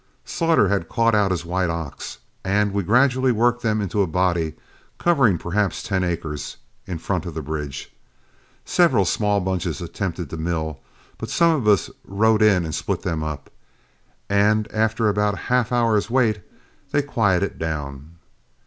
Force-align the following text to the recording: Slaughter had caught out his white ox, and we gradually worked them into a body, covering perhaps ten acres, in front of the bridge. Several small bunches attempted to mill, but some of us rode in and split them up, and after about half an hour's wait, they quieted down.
Slaughter 0.25 0.67
had 0.69 0.89
caught 0.89 1.13
out 1.13 1.29
his 1.29 1.45
white 1.45 1.69
ox, 1.69 2.17
and 2.43 2.71
we 2.73 2.81
gradually 2.81 3.31
worked 3.31 3.61
them 3.61 3.79
into 3.81 4.01
a 4.01 4.07
body, 4.07 4.55
covering 4.97 5.37
perhaps 5.37 5.83
ten 5.83 6.03
acres, 6.03 6.57
in 6.87 6.97
front 6.97 7.27
of 7.27 7.35
the 7.35 7.41
bridge. 7.43 7.93
Several 8.65 9.05
small 9.05 9.39
bunches 9.41 9.79
attempted 9.79 10.31
to 10.31 10.37
mill, 10.37 10.79
but 11.19 11.29
some 11.29 11.51
of 11.55 11.67
us 11.67 11.91
rode 12.03 12.41
in 12.41 12.65
and 12.65 12.73
split 12.73 13.03
them 13.03 13.21
up, 13.23 13.51
and 14.27 14.67
after 14.71 15.07
about 15.07 15.37
half 15.53 15.69
an 15.71 15.77
hour's 15.77 16.09
wait, 16.09 16.39
they 16.89 17.03
quieted 17.03 17.59
down. 17.59 18.15